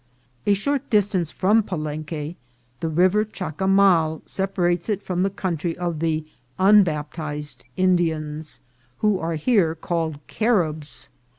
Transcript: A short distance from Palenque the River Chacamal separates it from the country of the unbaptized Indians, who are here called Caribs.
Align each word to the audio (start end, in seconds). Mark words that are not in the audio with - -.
A 0.47 0.55
short 0.55 0.89
distance 0.89 1.29
from 1.29 1.61
Palenque 1.61 2.35
the 2.79 2.87
River 2.89 3.23
Chacamal 3.23 4.23
separates 4.25 4.89
it 4.89 5.03
from 5.03 5.21
the 5.21 5.29
country 5.29 5.77
of 5.77 5.99
the 5.99 6.25
unbaptized 6.57 7.65
Indians, 7.77 8.61
who 9.01 9.19
are 9.19 9.35
here 9.35 9.75
called 9.75 10.17
Caribs. 10.25 11.11